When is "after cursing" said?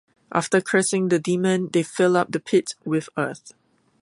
0.31-1.09